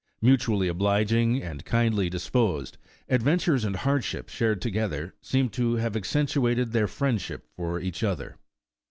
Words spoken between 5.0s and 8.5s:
seemed to have accentuated their friendship for each other.